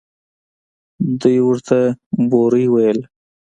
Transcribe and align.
دوى 1.21 1.39
ورته 1.47 1.79
بوړۍ 2.29 2.65
ويله. 2.73 3.05